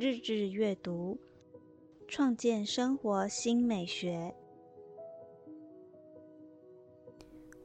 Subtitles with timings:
[0.00, 1.18] 日日阅读，
[2.06, 4.32] 创建生活新美学。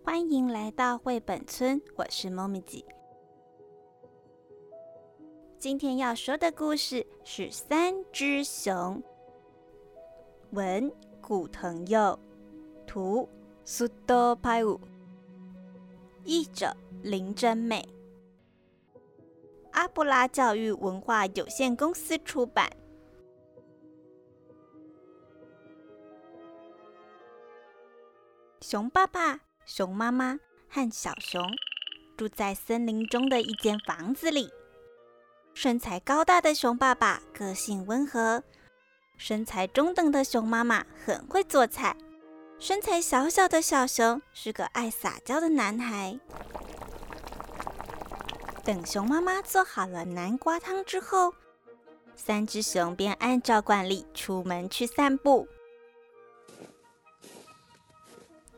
[0.03, 2.83] 欢迎来到绘本村，我是猫咪姐。
[5.59, 8.73] 今天要说的故事是《三只熊》，
[10.53, 10.91] 文
[11.21, 12.17] 古藤佑，
[12.87, 13.29] 图
[13.63, 14.79] 苏多派武，
[16.23, 17.87] 译者林真美。
[19.73, 22.69] 阿布拉教育文化有限公司出版。
[28.61, 31.43] 熊爸爸、熊妈妈和小熊
[32.15, 34.49] 住在森林中的一间房子里。
[35.53, 38.43] 身材高大的熊爸爸个性温和，
[39.17, 41.95] 身材中等的熊妈妈很会做菜，
[42.57, 46.19] 身材小小的小熊是个爱撒娇的男孩。
[48.63, 51.33] 等熊妈妈做好了南瓜汤之后，
[52.15, 55.47] 三只熊便按照惯例出门去散步。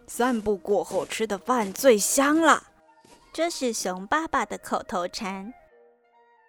[0.05, 2.67] 散步过后吃的饭最香了，
[3.33, 5.51] 这是熊爸爸的口头禅。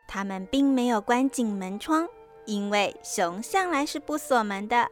[0.06, 2.06] 他们并没有关紧门窗，
[2.44, 4.90] 因为熊向来是不锁门的。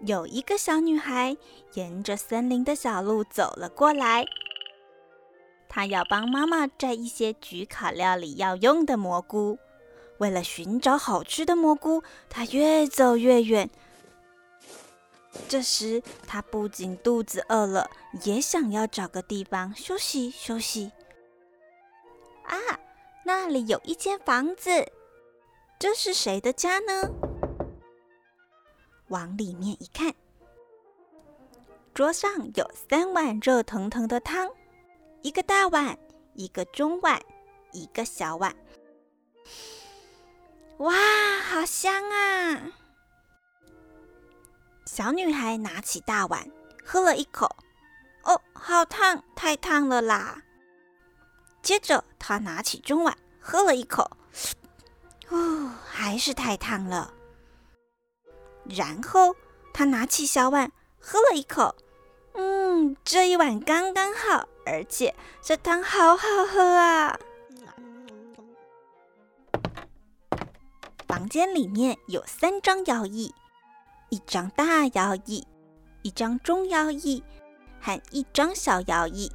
[0.00, 1.36] 有一个小女孩
[1.74, 4.24] 沿着森林的小路走了过来。
[5.70, 9.58] 他要帮妈妈摘一些焗烤料理要用的蘑菇。
[10.18, 13.70] 为了寻找好吃的蘑菇，他越走越远。
[15.48, 17.88] 这时，他不仅肚子饿了，
[18.24, 20.90] 也想要找个地方休息休息。
[22.42, 22.58] 啊，
[23.24, 24.70] 那里有一间房子，
[25.78, 27.08] 这是谁的家呢？
[29.08, 30.12] 往里面一看，
[31.94, 34.50] 桌上有三碗热腾腾的汤。
[35.22, 35.98] 一个大碗，
[36.34, 37.20] 一个中碗，
[37.72, 38.56] 一个小碗。
[40.78, 40.94] 哇，
[41.42, 42.72] 好香啊！
[44.86, 46.50] 小女孩拿起大碗，
[46.82, 47.54] 喝了一口。
[48.22, 50.42] 哦，好烫，太烫了啦！
[51.62, 54.10] 接着，她拿起中碗，喝了一口。
[55.28, 57.12] 哦，还是太烫了。
[58.64, 59.36] 然后，
[59.74, 61.76] 她拿起小碗，喝了一口。
[62.34, 64.48] 嗯，这一碗刚刚好。
[64.66, 67.18] 而且这汤好好喝啊！
[71.08, 73.34] 房间里面有三张摇椅，
[74.10, 75.44] 一张大摇椅，
[76.02, 77.24] 一张中摇椅，
[77.80, 79.32] 和一张小摇椅。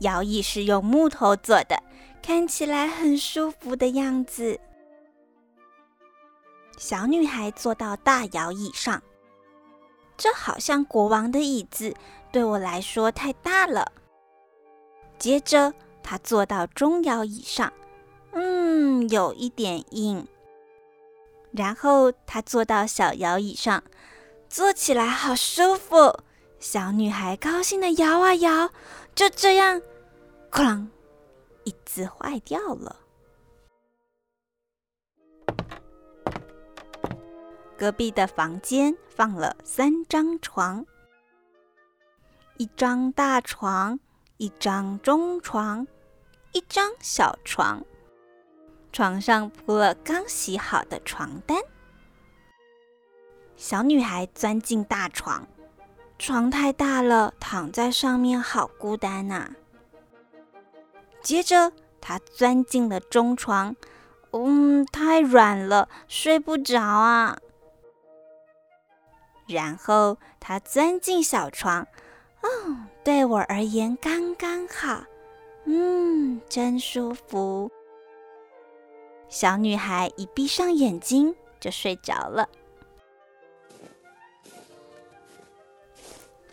[0.00, 1.82] 摇椅是用木头做的，
[2.20, 4.60] 看起来很舒服的样子。
[6.76, 9.02] 小女孩坐到大摇椅上，
[10.22, 11.92] 这好像国王的椅子，
[12.30, 13.90] 对我来说太大了。
[15.18, 17.72] 接着，他坐到中摇椅上，
[18.30, 20.24] 嗯，有一点硬。
[21.50, 23.82] 然后他坐到小摇椅上，
[24.48, 26.16] 坐起来好舒服。
[26.60, 28.70] 小女孩高兴的摇啊摇，
[29.16, 29.82] 就这样，
[30.52, 30.86] 哐，
[31.64, 32.94] 椅子坏掉了。
[37.82, 40.86] 隔壁的房间放了三张床，
[42.56, 43.98] 一张大床。
[44.36, 45.84] 一张中床，
[46.52, 47.84] 一张小床，
[48.92, 51.58] 床上铺了刚洗好的床单。
[53.56, 55.48] 小女孩钻进大床，
[56.20, 59.50] 床太大了，躺在上面好孤单呐。
[61.20, 63.74] 接着，她钻进了中床，
[64.30, 67.38] 嗯，太软了，睡不着啊。
[69.52, 71.86] 然后，她钻进小床。
[72.42, 72.48] 哦，
[73.04, 75.04] 对我而言刚刚好，
[75.64, 77.70] 嗯，真舒服。
[79.28, 82.48] 小女孩一闭上眼睛就睡着了。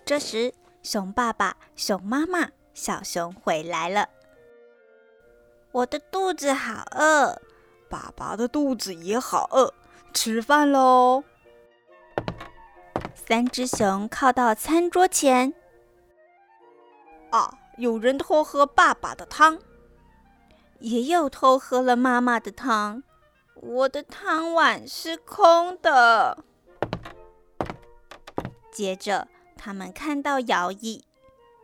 [0.05, 4.07] 这时，熊爸爸、熊妈妈、小熊回来了。
[5.71, 7.39] 我的肚子好饿，
[7.89, 9.71] 爸爸的肚子也好饿，
[10.13, 11.23] 吃饭喽！
[13.29, 15.53] 三只熊靠到餐桌前。
[17.29, 17.59] 啊！
[17.77, 19.59] 有人偷喝爸爸的汤，
[20.79, 23.03] 也有偷喝了妈妈的汤。
[23.53, 26.43] 我的汤碗是空的。
[28.71, 31.05] 接着，他们看到摇椅，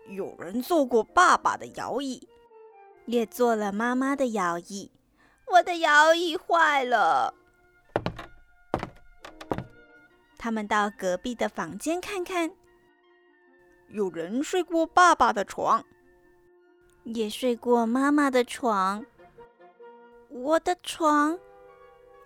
[0.10, 2.30] 有人坐过爸爸的摇椅，
[3.08, 4.92] 也坐了妈妈的摇椅。
[5.48, 7.34] 我的摇椅坏了。
[10.46, 12.52] 他们到隔壁的房间看看。
[13.88, 15.84] 有人睡过爸爸的床，
[17.04, 19.04] 也睡过妈妈的床。
[20.30, 21.40] 我的床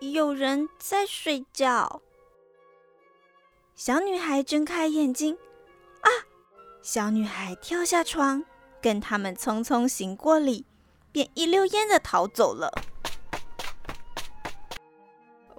[0.01, 2.01] 有人在睡觉。
[3.74, 5.38] 小女孩睁开眼睛，
[6.01, 6.12] 啊！
[6.81, 8.44] 小女孩跳下床，
[8.81, 10.65] 跟他们匆匆行过礼，
[11.13, 12.69] 便一溜烟的逃走了。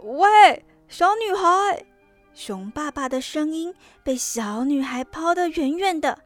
[0.03, 1.87] 喂，小女孩！
[2.41, 6.19] 熊爸爸的声音被小女孩抛得远远的。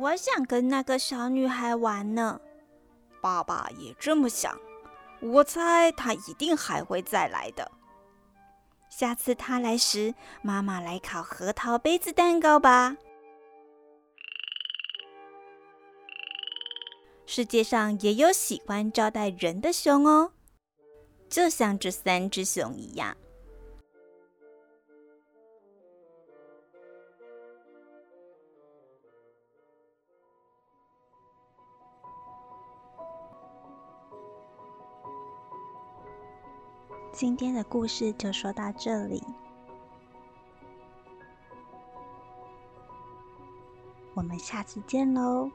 [0.00, 2.38] 我想跟那个小女孩玩呢。
[3.22, 4.54] 爸爸也这么想。
[5.22, 7.72] 我猜他一定还会再来的。
[8.90, 12.98] 下次他来时，妈妈来烤核桃杯子蛋糕吧。
[17.24, 20.32] 世界上也有喜欢招待人的熊哦，
[21.30, 23.16] 就像这三只熊一样。
[37.18, 39.20] 今天的故事就说到这里，
[44.14, 45.50] 我们下次见喽。